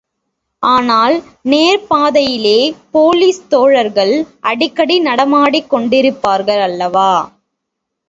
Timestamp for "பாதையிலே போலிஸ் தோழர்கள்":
1.87-4.15